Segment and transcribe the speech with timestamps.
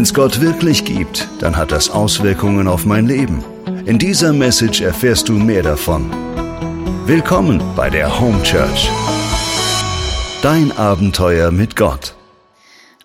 [0.00, 3.44] Wenn es Gott wirklich gibt, dann hat das Auswirkungen auf mein Leben.
[3.84, 6.10] In dieser Message erfährst du mehr davon.
[7.04, 8.88] Willkommen bei der Home Church.
[10.40, 12.14] Dein Abenteuer mit Gott.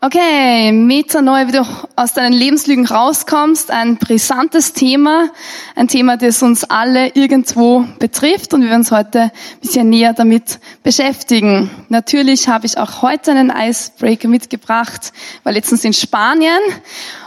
[0.06, 5.32] Okay, Metanoia, wie du aus deinen Lebenslügen rauskommst, ein brisantes Thema,
[5.76, 9.32] ein Thema, das uns alle irgendwo betrifft und wir werden uns heute ein
[9.62, 11.72] bisschen näher damit beschäftigen.
[11.90, 16.60] Natürlich habe ich auch heute einen Icebreaker mitgebracht, war letztens in Spanien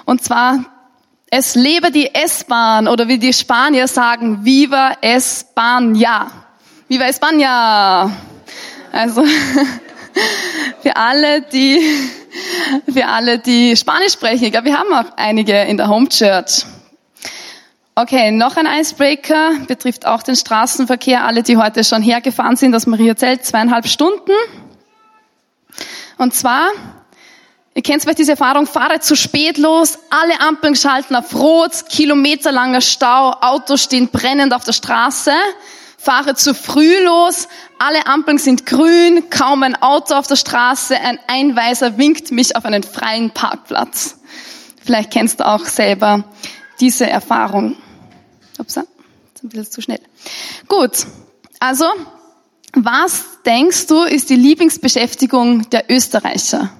[0.04, 0.64] und zwar
[1.30, 6.28] es lebe die S-Bahn oder wie die Spanier sagen, Viva España.
[6.86, 8.08] Viva España.
[8.92, 9.24] Also
[10.82, 11.80] für alle, die
[12.92, 14.44] für alle, die Spanisch sprechen.
[14.44, 16.64] Ich glaube, wir haben auch einige in der Home Church.
[17.94, 21.24] Okay, noch ein Icebreaker, betrifft auch den Straßenverkehr.
[21.24, 24.32] Alle, die heute schon hergefahren sind aus Mariazell, zweieinhalb Stunden.
[26.16, 26.68] Und zwar,
[27.74, 32.80] ihr kennt vielleicht diese Erfahrung, fahre zu spät los, alle Ampeln schalten auf Rot, kilometerlanger
[32.80, 35.32] Stau, Autos stehen brennend auf der Straße
[36.08, 41.18] fahre zu früh los, alle Ampeln sind grün, kaum ein Auto auf der Straße, ein
[41.26, 44.18] Einweiser winkt mich auf einen freien Parkplatz.
[44.82, 46.24] Vielleicht kennst du auch selber
[46.80, 47.76] diese Erfahrung.
[48.56, 48.84] Upsa,
[49.34, 50.00] ist ein bisschen zu schnell.
[50.66, 51.04] Gut,
[51.60, 51.84] also
[52.72, 56.70] was denkst du ist die Lieblingsbeschäftigung der Österreicher?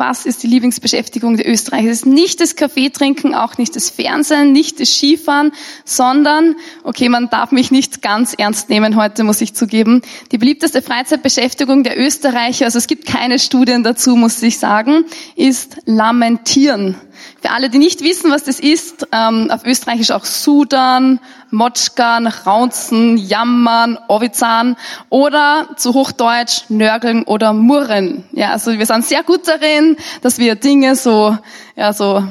[0.00, 1.90] Was ist die Lieblingsbeschäftigung der Österreicher?
[1.90, 5.52] Es ist nicht das Kaffee trinken, auch nicht das Fernsehen, nicht das Skifahren,
[5.84, 10.00] sondern, okay, man darf mich nicht ganz ernst nehmen heute, muss ich zugeben,
[10.32, 15.04] die beliebteste Freizeitbeschäftigung der Österreicher, also es gibt keine Studien dazu, muss ich sagen,
[15.36, 16.96] ist Lamentieren.
[17.40, 23.16] Für alle, die nicht wissen, was das ist, ähm, auf Österreichisch auch Sudern, Motschkan, Raunzen,
[23.16, 24.76] Jammern, Ovizan
[25.08, 28.24] oder zu Hochdeutsch Nörgeln oder Murren.
[28.32, 31.38] Ja, also wir sind sehr gut darin, dass wir Dinge so,
[31.76, 32.22] ja, so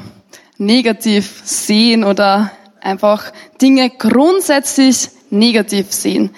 [0.58, 6.30] negativ sehen oder einfach Dinge grundsätzlich negativ sehen.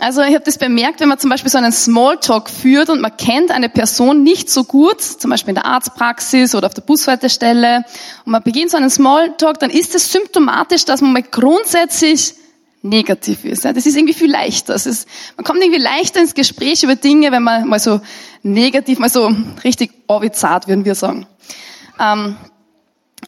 [0.00, 3.14] Also ich habe das bemerkt, wenn man zum Beispiel so einen Smalltalk führt und man
[3.18, 7.84] kennt eine Person nicht so gut, zum Beispiel in der Arztpraxis oder auf der Bushaltestelle,
[8.24, 12.34] und man beginnt so einen Smalltalk, dann ist es symptomatisch, dass man mal grundsätzlich
[12.80, 13.66] negativ ist.
[13.66, 14.74] Das ist irgendwie viel leichter.
[14.74, 15.06] Es ist,
[15.36, 18.00] man kommt irgendwie leichter ins Gespräch über Dinge, wenn man mal so
[18.42, 19.30] negativ, mal so
[19.64, 21.26] richtig orbizat, würden wir sagen.
[22.00, 22.36] Ähm,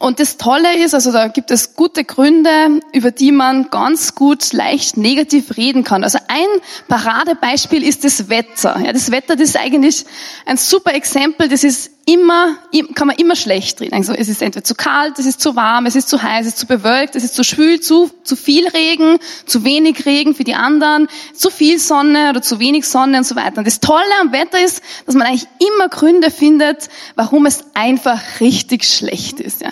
[0.03, 4.53] und das Tolle ist, also da gibt es gute Gründe, über die man ganz gut
[4.53, 6.03] leicht negativ reden kann.
[6.03, 6.49] Also ein
[6.89, 8.81] Paradebeispiel ist das Wetter.
[8.85, 10.05] Ja, das Wetter, das ist eigentlich
[10.45, 11.49] ein super Exempel.
[11.49, 12.57] Das ist immer,
[12.95, 13.95] kann man immer schlecht reden.
[13.95, 16.55] Also es ist entweder zu kalt, es ist zu warm, es ist zu heiß, es
[16.55, 20.45] ist zu bewölkt, es ist zu schwül, zu, zu viel Regen, zu wenig Regen für
[20.45, 23.59] die anderen, zu viel Sonne oder zu wenig Sonne und so weiter.
[23.59, 28.21] Und das Tolle am Wetter ist, dass man eigentlich immer Gründe findet, warum es einfach
[28.41, 29.61] richtig schlecht ist.
[29.61, 29.71] Ja.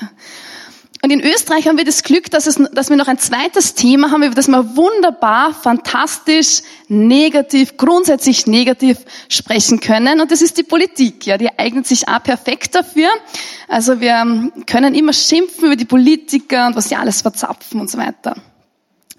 [1.02, 4.10] Und in Österreich haben wir das Glück, dass, es, dass wir noch ein zweites Thema
[4.10, 10.20] haben, über das wir wunderbar, fantastisch, negativ, grundsätzlich negativ sprechen können.
[10.20, 11.26] Und das ist die Politik.
[11.26, 13.08] Ja, die eignet sich auch perfekt dafür.
[13.66, 17.96] Also wir können immer schimpfen über die Politiker und was sie alles verzapfen und so
[17.96, 18.34] weiter.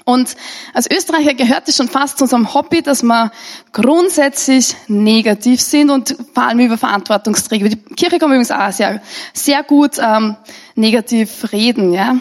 [0.04, 0.36] Und
[0.74, 3.32] als Österreicher gehört es schon fast zu unserem Hobby, dass wir
[3.72, 7.70] grundsätzlich negativ sind und vor allem über Verantwortungsträger.
[7.70, 9.02] Die Kirche kann übrigens auch sehr,
[9.34, 10.36] sehr gut ähm,
[10.76, 11.94] negativ reden.
[11.94, 12.16] Ja.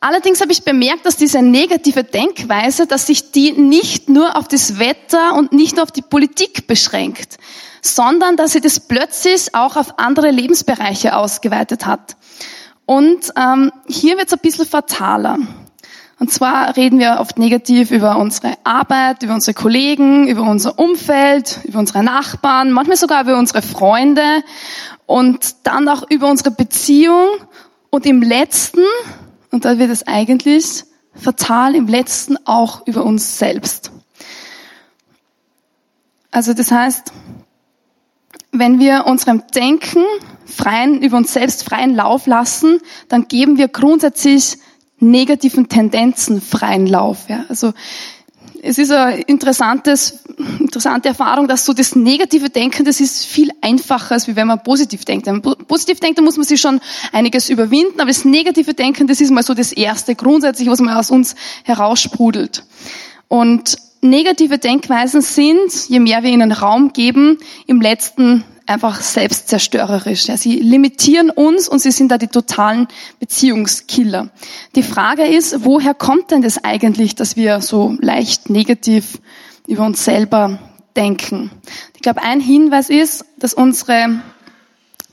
[0.00, 4.78] Allerdings habe ich bemerkt, dass diese negative Denkweise, dass sich die nicht nur auf das
[4.78, 7.38] Wetter und nicht nur auf die Politik beschränkt,
[7.82, 12.16] sondern dass sie das plötzlich auch auf andere Lebensbereiche ausgeweitet hat.
[12.86, 15.38] Und ähm, hier wird es ein bisschen fataler.
[16.18, 21.60] Und zwar reden wir oft negativ über unsere Arbeit, über unsere Kollegen, über unser Umfeld,
[21.64, 24.42] über unsere Nachbarn, manchmal sogar über unsere Freunde
[25.06, 27.28] und dann auch über unsere Beziehung
[27.90, 28.82] und im letzten,
[29.52, 30.84] und da wird es eigentlich
[31.14, 33.92] fatal, im letzten auch über uns selbst.
[36.32, 37.12] Also das heißt,
[38.50, 40.04] wenn wir unserem Denken
[40.44, 44.58] freien, über uns selbst freien Lauf lassen, dann geben wir grundsätzlich
[45.00, 47.28] negativen Tendenzen freien Lauf.
[47.28, 47.44] Ja.
[47.48, 47.72] Also
[48.62, 50.20] es ist eine interessantes,
[50.58, 55.04] interessante Erfahrung, dass so das negative Denken, das ist viel einfacher, als wenn man positiv
[55.04, 55.26] denkt.
[55.26, 56.80] Wenn man positiv denkt, dann muss man sich schon
[57.12, 60.94] einiges überwinden, aber das negative Denken, das ist mal so das Erste, grundsätzlich, was man
[60.94, 61.34] aus uns
[61.64, 62.64] heraussprudelt.
[63.28, 70.26] Und negative Denkweisen sind, je mehr wir ihnen Raum geben, im letzten einfach selbstzerstörerisch.
[70.26, 72.88] Ja, sie limitieren uns und sie sind da die totalen
[73.18, 74.30] Beziehungskiller.
[74.74, 79.20] Die Frage ist, woher kommt denn das eigentlich, dass wir so leicht negativ
[79.66, 80.58] über uns selber
[80.96, 81.50] denken?
[81.94, 84.20] Ich glaube, ein Hinweis ist, dass unsere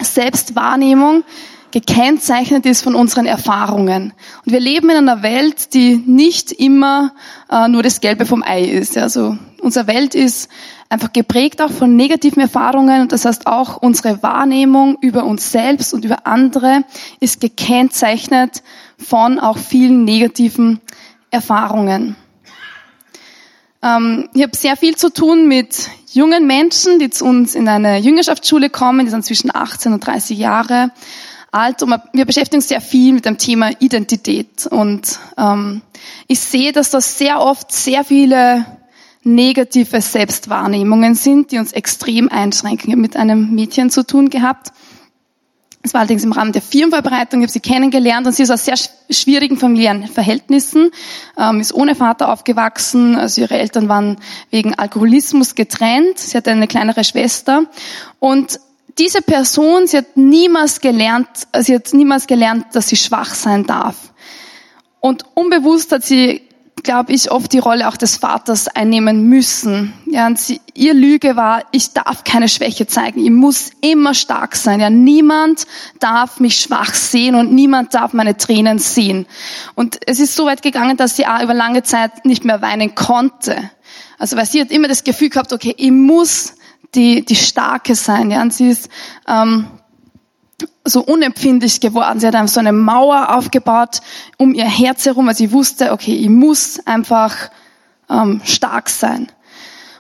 [0.02, 1.24] Selbstwahrnehmung
[1.72, 4.14] gekennzeichnet ist von unseren Erfahrungen.
[4.46, 7.14] Und wir leben in einer Welt, die nicht immer
[7.50, 8.98] äh, nur das Gelbe vom Ei ist.
[8.98, 10.50] Also unsere Welt ist
[10.90, 13.02] einfach geprägt auch von negativen Erfahrungen.
[13.02, 16.84] Und das heißt auch unsere Wahrnehmung über uns selbst und über andere
[17.20, 18.64] ist gekennzeichnet
[18.98, 20.80] von auch vielen negativen
[21.32, 22.16] Erfahrungen.
[23.82, 27.98] Ähm, ich habe sehr viel zu tun mit jungen Menschen, die zu uns in eine
[27.98, 30.92] Jüngerschaftsschule kommen, die sind zwischen 18 und 30 Jahre
[31.52, 35.82] alt und wir beschäftigen uns sehr viel mit dem Thema Identität und ähm,
[36.28, 38.66] ich sehe, dass das sehr oft sehr viele
[39.26, 42.88] negative Selbstwahrnehmungen sind, die uns extrem einschränken.
[42.88, 44.72] Ich habe mit einem Mädchen zu tun gehabt.
[45.82, 48.66] Es war allerdings im Rahmen der Firmenvorbereitung, ich habe sie kennengelernt und sie ist aus
[48.66, 48.76] sehr
[49.10, 50.90] schwierigen familiären Verhältnissen,
[51.38, 54.18] ähm, ist ohne Vater aufgewachsen, also ihre Eltern waren
[54.50, 57.66] wegen Alkoholismus getrennt, sie hatte eine kleinere Schwester
[58.18, 58.60] und
[58.98, 61.28] diese Person, sie hat niemals gelernt,
[61.60, 63.96] sie hat niemals gelernt, dass sie schwach sein darf.
[65.02, 66.42] Und unbewusst hat sie,
[66.86, 69.94] glaube ich, oft die Rolle auch des Vaters einnehmen müssen.
[70.06, 74.56] Ja, und sie, ihr Lüge war, ich darf keine Schwäche zeigen, ich muss immer stark
[74.56, 74.80] sein.
[74.80, 75.68] Ja, niemand
[76.00, 79.26] darf mich schwach sehen und niemand darf meine Tränen sehen.
[79.74, 82.96] Und es ist so weit gegangen, dass sie auch über lange Zeit nicht mehr weinen
[82.96, 83.70] konnte.
[84.18, 86.54] Also weil sie hat immer das Gefühl gehabt, okay, ich muss
[86.94, 88.32] die, die Starke sein.
[88.32, 88.42] Ja?
[88.42, 88.90] Und sie ist
[89.28, 89.68] ähm,
[90.86, 92.20] so unempfindlich geworden.
[92.20, 94.02] Sie hat einfach so eine Mauer aufgebaut
[94.38, 97.36] um ihr Herz herum, weil sie wusste, okay, ich muss einfach
[98.10, 99.28] ähm, stark sein.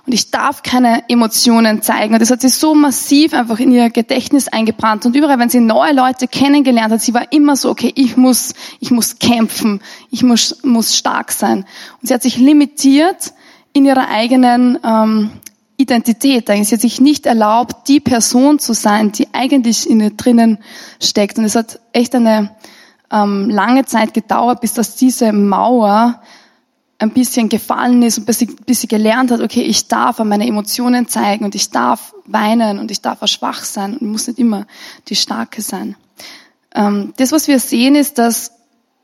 [0.06, 2.14] Und ich darf keine Emotionen zeigen.
[2.14, 5.06] Und das hat sie so massiv einfach in ihr Gedächtnis eingebrannt.
[5.08, 8.54] Und überall, wenn sie neue Leute kennengelernt hat, sie war immer so, okay, ich muss,
[8.80, 9.81] ich muss kämpfen,
[10.12, 11.66] ich muss, muss stark sein.
[12.02, 13.34] Und sie hat sich limitiert
[13.74, 15.31] in ihrer eigenen ähm,
[15.86, 16.50] Identität.
[16.50, 16.70] Eigentlich.
[16.70, 20.58] Sie hat sich nicht erlaubt, die Person zu sein, die eigentlich in ihr drinnen
[21.00, 21.38] steckt.
[21.38, 22.52] Und es hat echt eine
[23.12, 26.22] ähm, lange Zeit gedauert, bis dass diese Mauer
[26.98, 30.48] ein bisschen gefallen ist und bis sie, bis sie gelernt hat, okay, ich darf meine
[30.48, 34.40] Emotionen zeigen und ich darf weinen und ich darf auch schwach sein und muss nicht
[34.40, 34.66] immer
[35.10, 35.96] die Starke sein.
[36.74, 38.52] Ähm, das, was wir sehen, ist, dass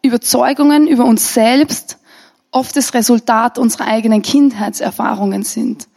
[0.01, 1.97] Überzeugungen über uns selbst
[2.51, 5.87] oft das Resultat unserer eigenen Kindheitserfahrungen sind.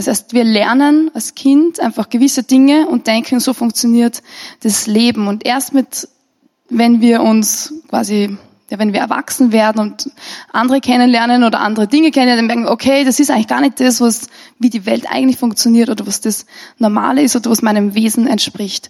[0.00, 4.22] Das heißt, wir lernen als Kind einfach gewisse Dinge und denken, so funktioniert
[4.62, 5.28] das Leben.
[5.28, 6.08] Und erst mit,
[6.70, 8.38] wenn wir uns quasi,
[8.70, 10.10] ja, wenn wir erwachsen werden und
[10.54, 14.00] andere kennenlernen oder andere Dinge kennenlernen, dann merken, okay, das ist eigentlich gar nicht das,
[14.00, 16.46] was, wie die Welt eigentlich funktioniert oder was das
[16.78, 18.88] Normale ist oder was meinem Wesen entspricht.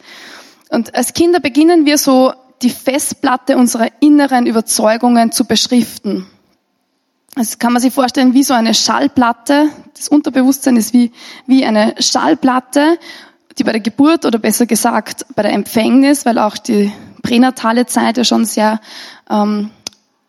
[0.68, 6.28] Und als Kinder beginnen wir so die Festplatte unserer inneren Überzeugungen zu beschriften.
[7.34, 9.68] Das kann man sich vorstellen wie so eine Schallplatte.
[9.94, 11.12] Das Unterbewusstsein ist wie,
[11.46, 12.98] wie eine Schallplatte,
[13.58, 16.92] die bei der Geburt oder besser gesagt bei der Empfängnis, weil auch die
[17.22, 18.80] pränatale Zeit ja schon sehr
[19.30, 19.70] ähm,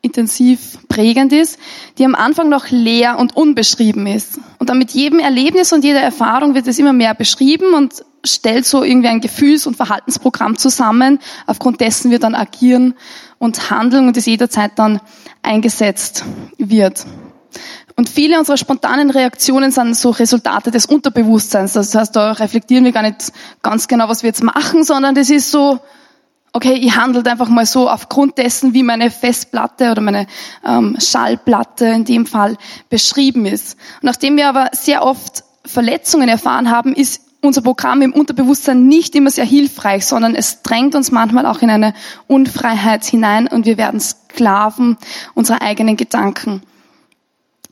[0.02, 1.60] intensiv prägend ist,
[1.98, 4.40] die am Anfang noch leer und unbeschrieben ist.
[4.58, 8.66] Und dann mit jedem Erlebnis und jeder Erfahrung wird es immer mehr beschrieben und stellt
[8.66, 12.96] so irgendwie ein Gefühls- und Verhaltensprogramm zusammen, aufgrund dessen wir dann agieren
[13.40, 15.02] und handeln und es jederzeit dann
[15.42, 16.26] eingesetzt
[16.58, 17.06] wird.
[17.96, 21.74] Und viele unserer spontanen Reaktionen sind so Resultate des Unterbewusstseins.
[21.74, 23.32] Das heißt, da reflektieren wir gar nicht
[23.62, 25.80] ganz genau, was wir jetzt machen, sondern das ist so,
[26.54, 30.28] okay, ich handle einfach mal so aufgrund dessen, wie meine Festplatte oder meine
[30.66, 32.58] ähm, Schallplatte in dem Fall
[32.90, 33.78] beschrieben ist.
[34.02, 39.16] Und nachdem wir aber sehr oft Verletzungen erfahren haben, ist unser Programm im Unterbewusstsein nicht
[39.16, 41.94] immer sehr hilfreich, sondern es drängt uns manchmal auch in eine
[42.28, 44.98] Unfreiheit hinein und wir werden Sklaven
[45.34, 46.62] unserer eigenen Gedanken.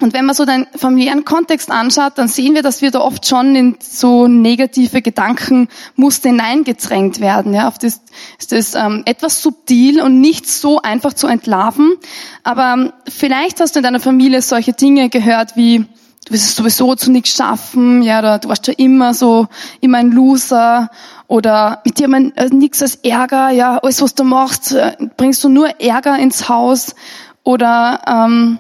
[0.01, 3.27] Und wenn man so den familiären Kontext anschaut, dann sehen wir, dass wir da oft
[3.27, 7.53] schon in so negative Gedankenmuster hineingedrängt werden.
[7.53, 8.01] Ja, auf das
[8.39, 11.95] ist das ähm, etwas subtil und nicht so einfach zu entlarven.
[12.43, 15.85] Aber ähm, vielleicht hast du in deiner Familie solche Dinge gehört wie
[16.25, 19.47] du wirst es sowieso zu nichts schaffen, ja, oder du warst schon immer so,
[19.81, 20.89] immer ein Loser,
[21.27, 25.43] oder mit dir mein, äh, nichts als Ärger, ja, alles was du machst, äh, bringst
[25.43, 26.95] du nur Ärger ins Haus,
[27.43, 28.59] oder ähm,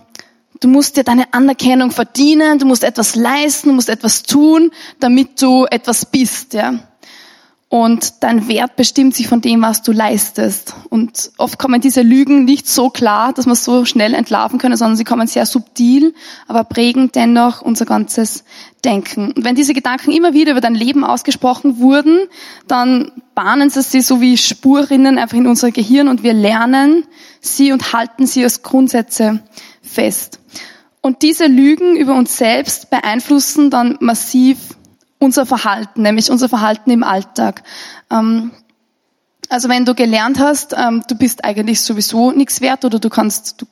[0.59, 5.41] du musst dir deine Anerkennung verdienen, du musst etwas leisten, du musst etwas tun, damit
[5.41, 6.79] du etwas bist, ja
[7.69, 10.73] und dein Wert bestimmt sich von dem, was du leistest.
[10.89, 14.97] Und oft kommen diese Lügen nicht so klar, dass wir so schnell entlarven können, sondern
[14.97, 16.15] sie kommen sehr subtil,
[16.47, 18.43] aber prägen dennoch unser ganzes
[18.83, 19.33] Denken.
[19.33, 22.27] Und wenn diese Gedanken immer wieder über dein Leben ausgesprochen wurden,
[22.67, 27.05] dann bahnen sie sich so wie Spurrinnen einfach in unser Gehirn und wir lernen
[27.39, 29.43] sie und halten sie als Grundsätze
[29.89, 30.39] fest.
[31.01, 34.57] Und diese Lügen über uns selbst beeinflussen dann massiv
[35.19, 37.63] unser Verhalten, nämlich unser Verhalten im Alltag.
[38.11, 38.51] Ähm,
[39.51, 43.61] Also wenn du gelernt hast, ähm, du bist eigentlich sowieso nichts wert oder du kannst,
[43.61, 43.65] du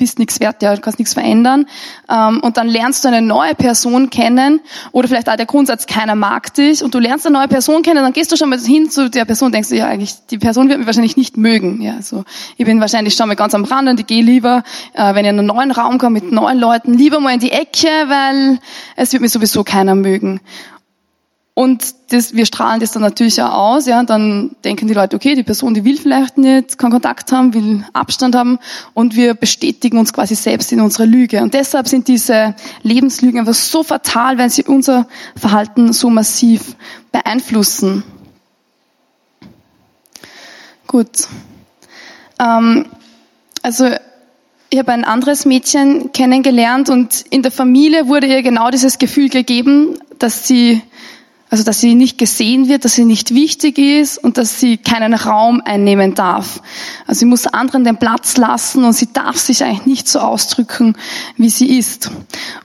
[0.00, 1.66] bist nichts wert, ja, du kannst nichts verändern.
[2.08, 6.16] Ähm, und dann lernst du eine neue Person kennen oder vielleicht auch der Grundsatz, keiner
[6.16, 8.90] mag dich und du lernst eine neue Person kennen, dann gehst du schon mal hin
[8.90, 11.80] zu der Person und denkst du, ja, eigentlich, die Person wird mich wahrscheinlich nicht mögen.
[11.82, 12.24] Ja, so,
[12.56, 14.64] ich bin wahrscheinlich schon mal ganz am Rand und ich gehe lieber,
[14.94, 17.52] äh, wenn ich in einen neuen Raum komme mit neuen Leuten, lieber mal in die
[17.52, 18.58] Ecke, weil
[18.96, 20.40] es wird mich sowieso keiner mögen.
[21.54, 25.34] Und das, wir strahlen das dann natürlich auch aus, ja, dann denken die Leute, okay,
[25.34, 28.58] die Person, die will vielleicht nicht, keinen Kontakt haben, will Abstand haben
[28.94, 31.42] und wir bestätigen uns quasi selbst in unserer Lüge.
[31.42, 36.76] Und deshalb sind diese Lebenslügen einfach so fatal, weil sie unser Verhalten so massiv
[37.12, 38.04] beeinflussen.
[40.86, 41.28] Gut.
[42.38, 42.86] Ähm,
[43.62, 43.88] also
[44.70, 49.28] ich habe ein anderes Mädchen kennengelernt und in der Familie wurde ihr genau dieses Gefühl
[49.28, 50.80] gegeben, dass sie
[51.50, 55.14] also, dass sie nicht gesehen wird, dass sie nicht wichtig ist und dass sie keinen
[55.14, 56.62] Raum einnehmen darf.
[57.08, 60.96] Also, sie muss anderen den Platz lassen und sie darf sich eigentlich nicht so ausdrücken,
[61.36, 62.10] wie sie ist.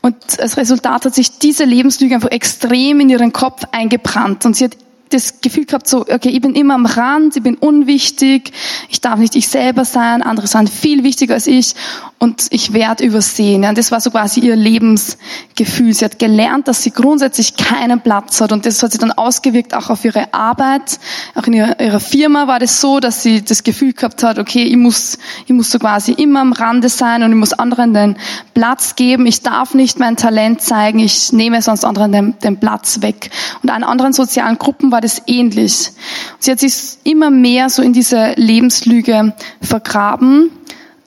[0.02, 4.66] Und als Resultat hat sich diese Lebenslüge einfach extrem in ihren Kopf eingebrannt und sie
[4.66, 4.78] hat
[5.16, 8.52] das Gefühl gehabt, so, okay, ich bin immer am Rand, ich bin unwichtig,
[8.90, 11.76] ich darf nicht ich selber sein, andere sind viel wichtiger als ich
[12.20, 13.64] und ich werde übersehen.
[13.64, 15.94] Ja, und das war so quasi ihr Lebensgefühl.
[15.94, 19.74] Sie hat gelernt, dass sie grundsätzlich keinen Platz hat und das hat sie dann ausgewirkt
[19.74, 21.00] auch auf ihre Arbeit.
[21.36, 24.64] Auch in ihrer, ihrer Firma war das so, dass sie das Gefühl gehabt hat, okay,
[24.64, 28.18] ich muss, ich muss so quasi immer am Rande sein und ich muss anderen den
[28.54, 29.28] Platz geben.
[29.28, 33.30] Ich darf nicht mein Talent zeigen, ich nehme sonst anderen den, den Platz weg.
[33.62, 35.92] Und an anderen sozialen Gruppen war das ähnlich.
[36.40, 40.52] Sie hat sich immer mehr so in diese Lebenslüge vergraben.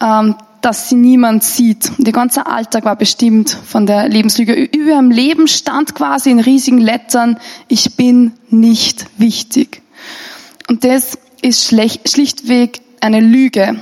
[0.01, 1.93] Ähm, dass sie niemand sieht.
[1.99, 4.55] Der ganze Alltag war bestimmt von der Lebenslüge.
[4.55, 7.39] Über ihrem Leben stand quasi in riesigen Lettern,
[7.69, 9.83] ich bin nicht wichtig.
[10.69, 13.81] Und das ist schlichtweg eine Lüge.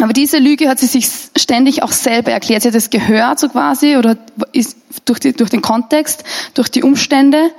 [0.00, 2.62] Aber diese Lüge hat sie sich ständig auch selber erklärt.
[2.62, 4.18] Sie hat es gehört so quasi oder
[4.52, 6.24] ist durch, die, durch den Kontext,
[6.54, 7.50] durch die Umstände.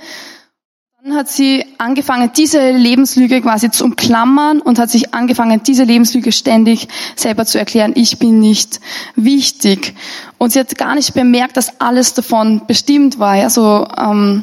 [1.05, 6.31] Dann hat sie angefangen, diese Lebenslüge quasi zu umklammern und hat sich angefangen, diese Lebenslüge
[6.31, 8.79] ständig selber zu erklären, ich bin nicht
[9.15, 9.93] wichtig.
[10.39, 13.33] Und sie hat gar nicht bemerkt, dass alles davon bestimmt war.
[13.33, 14.41] Also, ähm,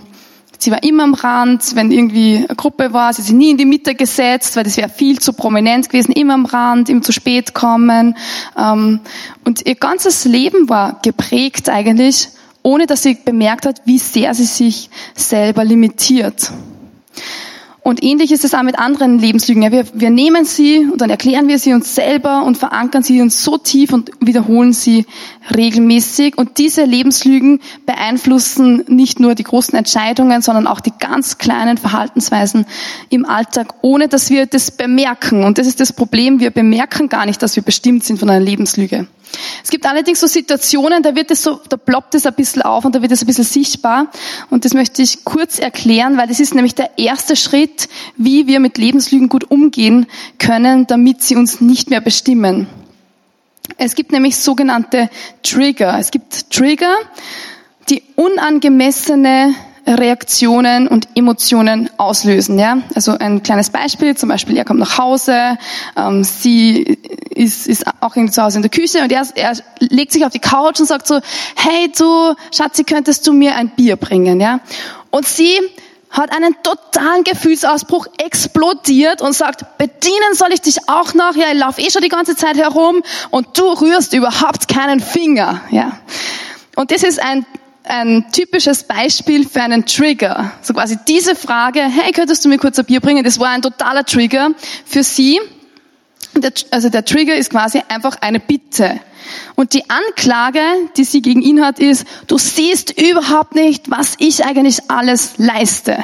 [0.57, 3.57] sie war immer am Rand, wenn irgendwie eine Gruppe war, sie hat sich nie in
[3.57, 7.11] die Mitte gesetzt, weil das wäre viel zu prominent gewesen, immer am Rand, immer zu
[7.11, 8.17] spät kommen.
[8.57, 9.01] Ähm,
[9.45, 12.29] und ihr ganzes Leben war geprägt eigentlich
[12.63, 16.51] ohne dass sie bemerkt hat, wie sehr sie sich selber limitiert.
[17.85, 19.65] Und ähnlich ist es auch mit anderen Lebenslügen.
[19.65, 23.21] Ja, wir, wir nehmen sie und dann erklären wir sie uns selber und verankern sie
[23.21, 25.05] uns so tief und wiederholen sie
[25.53, 26.39] regelmäßig.
[26.39, 32.67] Und diese Lebenslügen beeinflussen nicht nur die großen Entscheidungen, sondern auch die ganz kleinen Verhaltensweisen
[33.11, 35.43] im Alltag, ohne dass wir das bemerken.
[35.43, 36.39] Und das ist das Problem.
[36.39, 39.09] Wir bemerken gar nicht, dass wir bestimmt sind von einer Lebenslüge.
[39.63, 42.85] Es gibt allerdings so Situationen, da wird es so, da ploppt es ein bisschen auf
[42.85, 44.09] und da wird es ein bisschen sichtbar.
[44.51, 47.72] Und das möchte ich kurz erklären, weil das ist nämlich der erste Schritt,
[48.17, 50.07] wie wir mit Lebenslügen gut umgehen
[50.39, 52.67] können, damit sie uns nicht mehr bestimmen.
[53.79, 55.09] Es gibt nämlich sogenannte
[55.43, 55.99] Trigger.
[55.99, 56.95] Es gibt Trigger,
[57.89, 59.55] die unangemessene
[59.87, 62.59] Reaktionen und Emotionen auslösen.
[62.59, 62.79] Ja?
[62.95, 65.59] Also ein kleines Beispiel, zum Beispiel, er kommt nach Hause,
[65.97, 66.99] ähm, sie
[67.31, 70.33] ist, ist auch irgendwie zu Hause in der Küche und er, er legt sich auf
[70.33, 71.21] die Couch und sagt so,
[71.57, 74.41] hey du, Schatzi, könntest du mir ein Bier bringen?
[74.41, 74.61] Ja?
[75.11, 75.59] Und sie
[76.13, 81.35] hat einen totalen Gefühlsausbruch, explodiert und sagt, bedienen soll ich dich auch noch?
[81.35, 85.61] Ja, ich laufe eh schon die ganze Zeit herum und du rührst überhaupt keinen Finger.
[85.71, 85.99] Ja.
[86.77, 87.45] Und das ist ein
[87.85, 90.53] ein typisches Beispiel für einen Trigger.
[90.63, 93.25] So quasi diese Frage, hey, könntest du mir kurz ein Bier bringen?
[93.25, 94.51] Das war ein totaler Trigger
[94.85, 95.41] für sie.
[96.71, 99.01] Also der Trigger ist quasi einfach eine Bitte.
[99.55, 100.61] Und die Anklage,
[100.97, 105.99] die sie gegen ihn hat, ist, du siehst überhaupt nicht, was ich eigentlich alles leiste.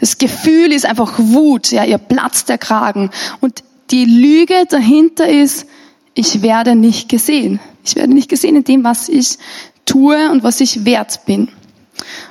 [0.00, 3.10] Das Gefühl ist einfach Wut, ja, ihr platzt der Kragen.
[3.40, 5.66] Und die Lüge dahinter ist,
[6.14, 7.60] ich werde nicht gesehen.
[7.84, 9.38] Ich werde nicht gesehen in dem, was ich
[9.86, 11.48] tue und was ich wert bin.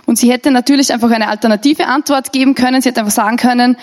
[0.06, 2.82] Und sie hätte natürlich einfach eine alternative Antwort geben können.
[2.82, 3.78] Sie hätte einfach sagen können,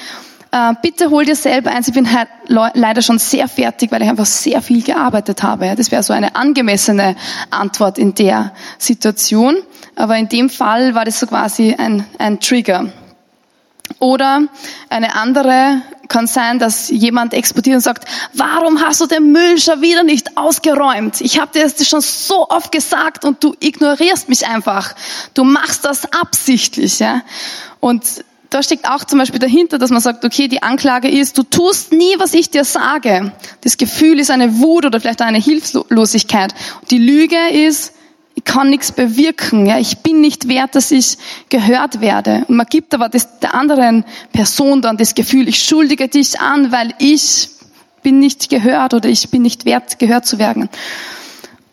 [0.83, 1.89] bitte hol dir selber eins.
[1.89, 5.75] Ich bin halt leider schon sehr fertig, weil ich einfach sehr viel gearbeitet habe.
[5.77, 7.17] Das wäre so eine angemessene
[7.51, 9.57] Antwort in der Situation.
[9.97, 12.93] Aber in dem Fall war das so quasi ein, ein Trigger.
[13.99, 14.43] Oder
[14.91, 19.81] eine andere kann sein, dass jemand explodiert und sagt, warum hast du den Müll schon
[19.83, 21.21] wieder nicht ausgeräumt?
[21.21, 24.95] Ich habe dir das schon so oft gesagt und du ignorierst mich einfach.
[25.35, 26.99] Du machst das absichtlich.
[26.99, 27.23] Ja?
[27.81, 31.43] Und da steckt auch zum Beispiel dahinter, dass man sagt, okay, die Anklage ist, du
[31.43, 33.33] tust nie, was ich dir sage.
[33.63, 36.55] Das Gefühl ist eine Wut oder vielleicht eine Hilflosigkeit.
[36.89, 37.95] Die Lüge ist,
[38.37, 41.19] ich kann nichts bewirken, ja, ich bin nicht wert, dass ich
[41.49, 42.45] gehört werde.
[42.47, 46.71] Und man gibt aber das, der anderen Person dann das Gefühl, ich schuldige dich an,
[46.71, 47.49] weil ich
[48.05, 50.69] bin nicht gehört oder ich bin nicht wert, gehört zu werden.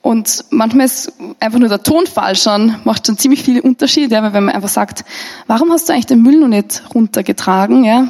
[0.01, 4.45] Und manchmal ist einfach nur der Tonfall schon, macht schon ziemlich viele Unterschiede, ja, wenn
[4.45, 5.05] man einfach sagt,
[5.47, 8.07] warum hast du eigentlich den Müll noch nicht runtergetragen, ja?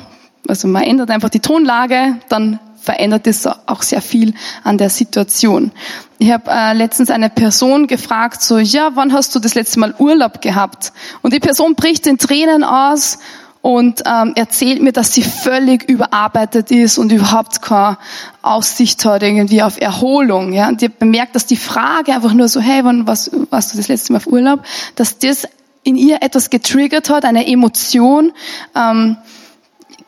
[0.48, 4.34] Also man ändert einfach die Tonlage, dann verändert es auch sehr viel
[4.64, 5.72] an der Situation.
[6.18, 9.94] Ich habe äh, letztens eine Person gefragt, so, ja, wann hast du das letzte Mal
[10.00, 10.94] Urlaub gehabt?
[11.22, 13.20] Und die Person bricht in Tränen aus
[13.62, 17.98] und ähm, erzählt mir, dass sie völlig überarbeitet ist und überhaupt keine
[18.42, 20.52] Aussicht hat irgendwie auf Erholung.
[20.52, 20.68] Ja?
[20.68, 23.88] Und habe bemerkt, dass die Frage einfach nur so, hey, wann was, warst du das
[23.88, 24.62] letzte Mal auf Urlaub,
[24.96, 25.48] dass das
[25.84, 28.34] in ihr etwas getriggert hat, eine Emotion,
[28.76, 29.18] ähm,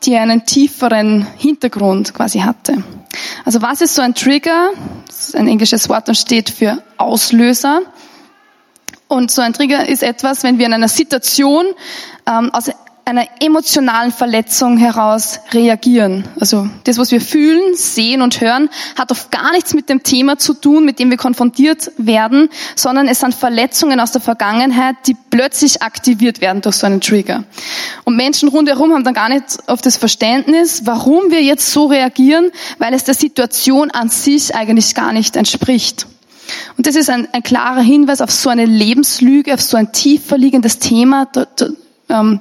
[0.04, 2.82] die einen tieferen Hintergrund quasi hatte.
[3.44, 4.70] Also was ist so ein Trigger?
[5.06, 7.82] Das ist ein englisches Wort und steht für Auslöser.
[9.06, 11.66] Und so ein Trigger ist etwas, wenn wir in einer Situation
[12.26, 12.70] ähm, aus
[13.04, 16.24] einer emotionalen Verletzung heraus reagieren.
[16.40, 20.38] Also das, was wir fühlen, sehen und hören, hat oft gar nichts mit dem Thema
[20.38, 25.16] zu tun, mit dem wir konfrontiert werden, sondern es sind Verletzungen aus der Vergangenheit, die
[25.30, 27.44] plötzlich aktiviert werden durch so einen Trigger.
[28.04, 32.50] Und Menschen rundherum haben dann gar nicht auf das Verständnis, warum wir jetzt so reagieren,
[32.78, 36.06] weil es der Situation an sich eigentlich gar nicht entspricht.
[36.76, 40.36] Und das ist ein, ein klarer Hinweis auf so eine Lebenslüge, auf so ein tiefer
[40.36, 41.26] liegendes Thema,
[42.08, 42.40] ähm,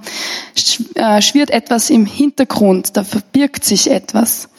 [0.96, 4.50] äh, schwirrt etwas im Hintergrund, da verbirgt sich etwas.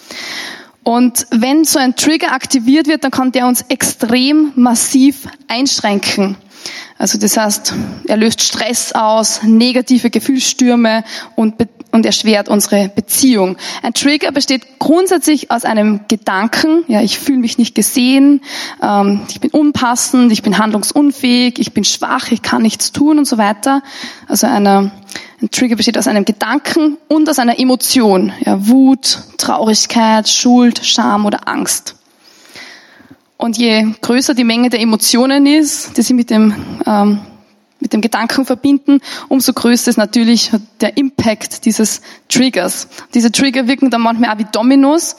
[0.82, 6.36] Und wenn so ein Trigger aktiviert wird, dann kann der uns extrem massiv einschränken.
[6.98, 7.74] Also das heißt,
[8.06, 11.04] er löst Stress aus, negative Gefühlsstürme
[11.36, 11.54] und,
[11.94, 13.56] und erschwert unsere Beziehung.
[13.80, 18.40] Ein Trigger besteht grundsätzlich aus einem Gedanken, ja, ich fühle mich nicht gesehen,
[18.82, 23.26] ähm, ich bin unpassend, ich bin handlungsunfähig, ich bin schwach, ich kann nichts tun und
[23.26, 23.80] so weiter.
[24.26, 24.90] Also einer,
[25.40, 31.26] ein Trigger besteht aus einem Gedanken und aus einer Emotion, ja, Wut, Traurigkeit, Schuld, Scham
[31.26, 31.94] oder Angst.
[33.36, 36.54] Und je größer die Menge der Emotionen ist, die sie mit dem,
[36.86, 37.20] ähm,
[37.84, 42.88] mit dem Gedanken verbinden, umso größer ist natürlich der Impact dieses Triggers.
[43.12, 45.16] Diese Trigger wirken dann manchmal auch wie Dominos.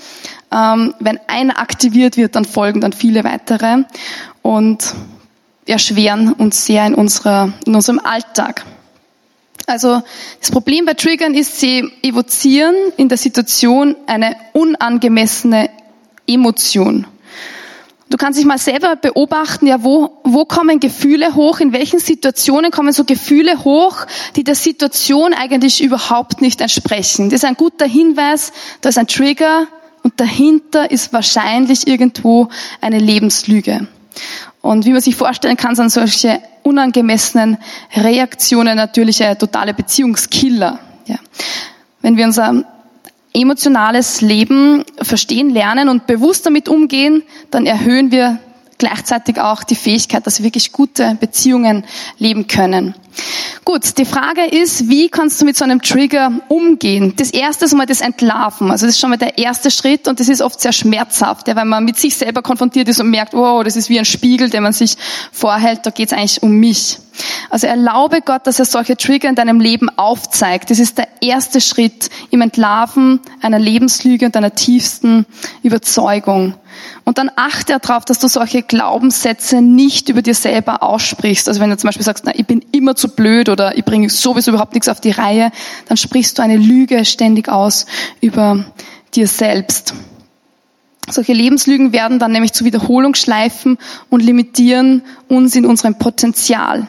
[0.51, 3.83] Ähm, wenn einer aktiviert wird, dann folgen dann viele weitere
[4.41, 4.95] und
[5.67, 8.65] erschweren uns sehr in, unserer, in unserem Alltag.
[9.67, 10.01] Also
[10.39, 15.69] das Problem bei Triggern ist, sie evozieren in der Situation eine unangemessene
[16.27, 17.05] Emotion.
[18.09, 22.69] Du kannst dich mal selber beobachten, ja, wo, wo kommen Gefühle hoch, in welchen Situationen
[22.69, 27.29] kommen so Gefühle hoch, die der Situation eigentlich überhaupt nicht entsprechen.
[27.29, 29.67] Das ist ein guter Hinweis, da ist ein Trigger
[30.03, 33.87] und dahinter ist wahrscheinlich irgendwo eine Lebenslüge.
[34.61, 37.57] Und wie man sich vorstellen kann, sind solche unangemessenen
[37.95, 40.79] Reaktionen natürlich eine totale Beziehungskiller.
[41.07, 41.17] Ja.
[42.01, 42.65] Wenn wir unser
[43.35, 48.39] emotionales Leben verstehen, lernen und bewusst damit umgehen, dann erhöhen wir
[48.77, 51.85] gleichzeitig auch die Fähigkeit, dass wir wirklich gute Beziehungen
[52.17, 52.95] leben können.
[53.63, 57.13] Gut, die Frage ist, wie kannst du mit so einem Trigger umgehen?
[57.15, 58.69] Das erste ist mal das Entlarven.
[58.69, 61.55] Also das ist schon mal der erste Schritt und das ist oft sehr schmerzhaft, ja,
[61.55, 64.49] weil man mit sich selber konfrontiert ist und merkt, wow, das ist wie ein Spiegel,
[64.49, 64.97] den man sich
[65.31, 66.99] vorhält, da geht es eigentlich um mich.
[67.49, 70.69] Also erlaube Gott, dass er solche Trigger in deinem Leben aufzeigt.
[70.69, 75.25] Das ist der erste Schritt im Entlarven einer Lebenslüge und einer tiefsten
[75.63, 76.55] Überzeugung.
[77.05, 81.47] Und dann achte darauf, dass du solche Glaubenssätze nicht über dir selber aussprichst.
[81.47, 84.09] Also wenn du zum Beispiel sagst, na, ich bin immer zu blöd oder ich bringe
[84.09, 85.51] sowieso überhaupt nichts auf die Reihe,
[85.87, 87.85] dann sprichst du eine Lüge ständig aus
[88.21, 88.65] über
[89.13, 89.93] dir selbst.
[91.07, 93.77] Solche Lebenslügen werden dann nämlich zu Wiederholungsschleifen
[94.09, 96.87] und limitieren uns in unserem Potenzial.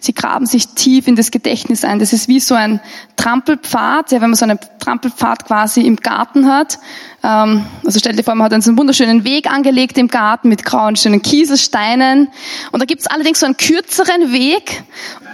[0.00, 1.98] Sie graben sich tief in das Gedächtnis ein.
[1.98, 2.80] Das ist wie so ein
[3.16, 6.78] Trampelpfad, ja, wenn man so einen Trampelpfad quasi im Garten hat.
[7.22, 10.96] Ähm, also stell dir vor, man hat einen wunderschönen Weg angelegt im Garten mit grauen,
[10.96, 12.28] schönen Kieselsteinen.
[12.72, 14.84] Und da gibt's allerdings so einen kürzeren Weg.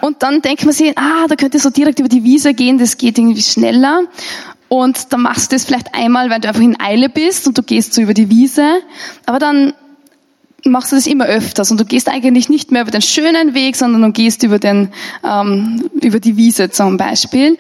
[0.01, 2.97] Und dann denkt man sich, ah, da könnte so direkt über die Wiese gehen, das
[2.97, 4.03] geht irgendwie schneller.
[4.69, 7.63] Und dann machst du das vielleicht einmal, weil du einfach in Eile bist und du
[7.63, 8.81] gehst so über die Wiese.
[9.27, 9.75] Aber dann
[10.65, 13.77] machst du das immer öfters und du gehst eigentlich nicht mehr über den schönen Weg,
[13.77, 14.93] sondern du gehst über den
[15.25, 17.59] ähm, über die Wiese zum Beispiel.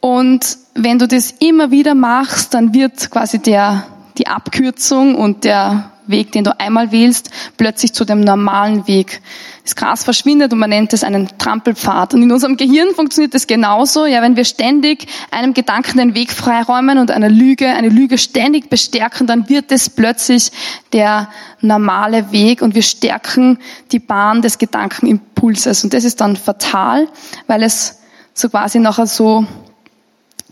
[0.00, 5.90] Und wenn du das immer wieder machst, dann wird quasi der die Abkürzung und der
[6.08, 9.20] Weg, den du einmal wählst, plötzlich zu dem normalen Weg.
[9.64, 12.14] Das Gras verschwindet und man nennt es einen Trampelpfad.
[12.14, 14.06] Und in unserem Gehirn funktioniert das genauso.
[14.06, 18.70] Ja, wenn wir ständig einem Gedanken den Weg freiräumen und einer Lüge, eine Lüge ständig
[18.70, 20.52] bestärken, dann wird es plötzlich
[20.92, 21.28] der
[21.60, 23.58] normale Weg und wir stärken
[23.92, 25.84] die Bahn des Gedankenimpulses.
[25.84, 27.08] Und das ist dann fatal,
[27.46, 27.98] weil es
[28.32, 29.46] so quasi nachher so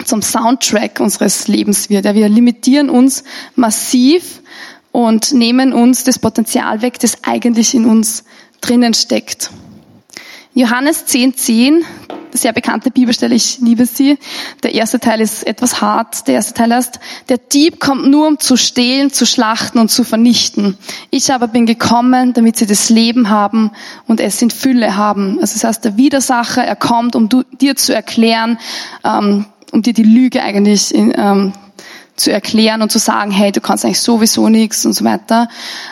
[0.04, 2.04] zum Soundtrack unseres Lebens wird.
[2.04, 4.42] Ja, wir limitieren uns massiv
[4.96, 8.24] und nehmen uns das Potenzial weg, das eigentlich in uns
[8.62, 9.50] drinnen steckt.
[10.54, 11.84] Johannes 10,10, 10,
[12.32, 14.16] sehr bekannte Bibelstelle, ich liebe sie.
[14.62, 16.26] Der erste Teil ist etwas hart.
[16.28, 20.02] Der erste Teil heißt, der Dieb kommt nur, um zu stehlen, zu schlachten und zu
[20.02, 20.78] vernichten.
[21.10, 23.72] Ich aber bin gekommen, damit sie das Leben haben
[24.06, 25.36] und es in Fülle haben.
[25.42, 27.28] Also das heißt, der Widersacher, er kommt, um
[27.60, 28.58] dir zu erklären,
[29.04, 31.52] ähm, um dir die Lüge eigentlich in, ähm,
[32.16, 35.48] zu erklären und zu sagen, hey, du kannst eigentlich sowieso nichts und so weiter.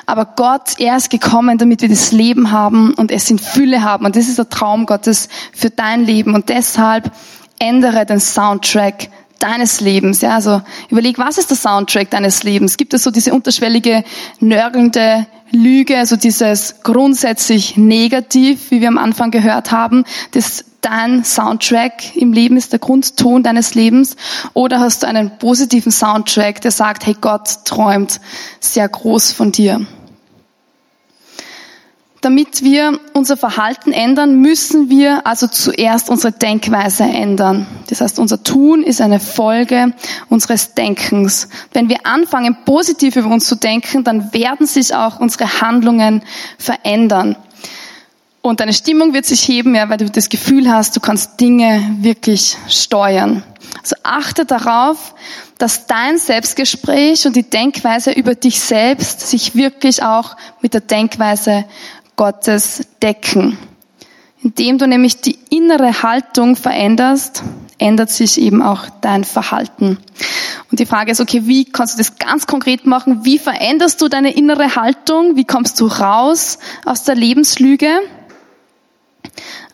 [0.07, 4.07] Aber Gott, er ist gekommen, damit wir das Leben haben und es in Fülle haben.
[4.07, 6.35] Und das ist der Traum Gottes für dein Leben.
[6.35, 7.13] Und deshalb
[7.59, 10.23] ändere den Soundtrack deines Lebens.
[10.23, 12.77] Ja, also überleg, was ist der Soundtrack deines Lebens?
[12.77, 14.05] Gibt es so diese unterschwellige,
[14.41, 22.15] nörgelnde Lüge, also dieses grundsätzlich negativ, wie wir am Anfang gehört haben, das dein Soundtrack
[22.17, 24.17] im Leben ist der Grundton deines Lebens?
[24.53, 28.21] Oder hast du einen positiven Soundtrack, der sagt, hey, Gott träumt
[28.61, 29.87] sehr groß von dir?
[32.25, 37.67] Damit wir unser Verhalten ändern, müssen wir also zuerst unsere Denkweise ändern.
[37.91, 39.93] Das heißt, unser Tun ist eine Folge
[40.31, 41.51] unseres Denkens.
[41.75, 46.23] Wenn wir anfangen, positiv über uns zu denken, dann werden sich auch unsere Handlungen
[46.57, 47.37] verändern.
[48.41, 51.99] Und deine Stimmung wird sich heben, ja, weil du das Gefühl hast, du kannst Dinge
[52.01, 53.43] wirklich steuern.
[53.83, 55.15] Also achte darauf,
[55.59, 61.65] dass dein Selbstgespräch und die Denkweise über dich selbst sich wirklich auch mit der Denkweise
[62.17, 63.59] Gottes decken.
[64.43, 67.43] Indem du nämlich die innere Haltung veränderst,
[67.79, 69.99] ändert sich eben auch dein Verhalten.
[70.71, 73.25] Und die Frage ist, okay, wie kannst du das ganz konkret machen?
[73.25, 75.37] Wie veränderst du deine innere Haltung?
[75.37, 77.89] Wie kommst du raus aus der Lebenslüge?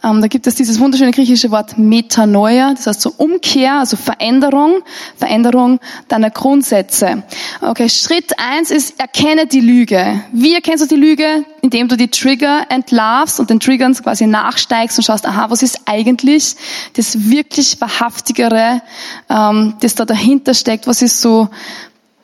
[0.02, 4.82] Ähm, da gibt es dieses wunderschöne griechische Wort Metanoia, das heißt so Umkehr, also Veränderung,
[5.16, 7.22] Veränderung deiner Grundsätze.
[7.60, 10.20] Okay, Schritt eins ist, erkenne die Lüge.
[10.32, 11.44] Wie erkennst du die Lüge?
[11.60, 15.80] Indem du die Trigger entlarvst und den Triggern quasi nachsteigst und schaust, aha, was ist
[15.84, 16.54] eigentlich
[16.94, 18.82] das wirklich Wahrhaftigere,
[19.28, 20.86] ähm, das da dahinter steckt?
[20.86, 21.48] Was ist so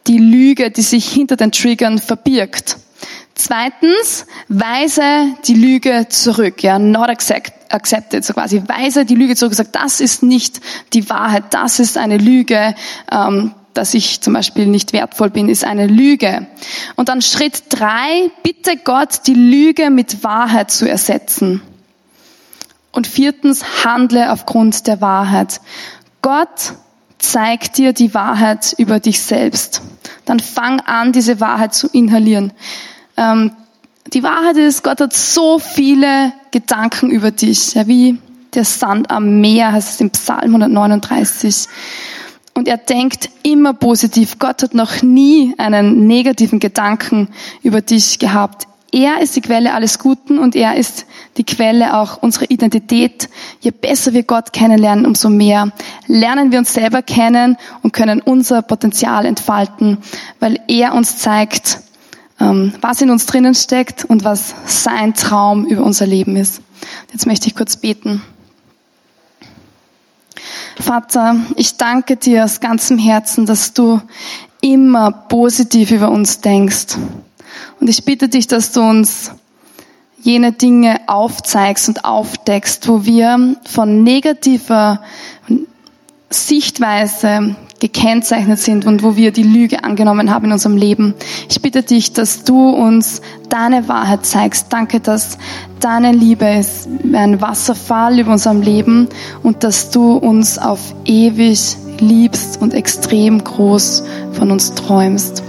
[0.07, 2.79] die Lüge, die sich hinter den Triggern verbirgt?
[3.39, 9.53] Zweitens, weise die Lüge zurück, ja, not accept, accepted, so quasi, weise die Lüge zurück,
[9.53, 10.63] sagt, das ist nicht
[10.95, 12.75] die Wahrheit, das ist eine Lüge,
[13.13, 16.47] ähm, dass ich zum Beispiel nicht wertvoll bin, ist eine Lüge.
[16.95, 21.61] Und dann Schritt drei, bitte Gott, die Lüge mit Wahrheit zu ersetzen.
[22.91, 25.61] Und viertens, handle aufgrund der Wahrheit.
[26.23, 26.73] Gott
[27.19, 29.83] zeigt dir die Wahrheit über dich selbst.
[30.25, 32.55] Dann fang an, diese Wahrheit zu inhalieren.
[33.17, 33.53] Ähm,
[34.13, 38.19] die Wahrheit ist, Gott hat so viele Gedanken über dich, ja, wie
[38.55, 41.67] der Sand am Meer, heißt es im Psalm 139.
[42.55, 44.39] Und er denkt immer positiv.
[44.39, 47.29] Gott hat noch nie einen negativen Gedanken
[47.63, 48.67] über dich gehabt.
[48.93, 51.05] Er ist die Quelle alles Guten und er ist
[51.37, 53.29] die Quelle auch unserer Identität.
[53.61, 55.71] Je besser wir Gott kennenlernen, umso mehr
[56.07, 59.99] lernen wir uns selber kennen und können unser Potenzial entfalten,
[60.41, 61.81] weil er uns zeigt,
[62.39, 66.61] was in uns drinnen steckt und was sein Traum über unser Leben ist.
[67.13, 68.23] Jetzt möchte ich kurz beten.
[70.79, 74.01] Vater, ich danke dir aus ganzem Herzen, dass du
[74.61, 76.97] immer positiv über uns denkst.
[77.81, 79.33] Und ich bitte dich, dass du uns
[80.21, 85.01] jene Dinge aufzeigst und aufdeckst, wo wir von negativer
[86.37, 91.15] Sichtweise gekennzeichnet sind und wo wir die Lüge angenommen haben in unserem Leben.
[91.49, 94.73] Ich bitte dich, dass du uns deine Wahrheit zeigst.
[94.73, 95.39] Danke, dass
[95.81, 99.09] deine Liebe ist ein Wasserfall über unserem Leben
[99.43, 105.43] und dass du uns auf ewig liebst und extrem groß von uns träumst.